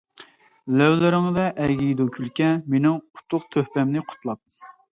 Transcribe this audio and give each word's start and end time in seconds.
لەۋلىرىڭدە 0.81 1.45
ئەگىيدۇ 1.67 2.09
كۈلكە، 2.17 2.49
مىنىڭ 2.75 2.99
ئۇتۇق 3.03 3.47
تۆھپەمنى 3.53 4.07
قۇتلاپ. 4.11 4.69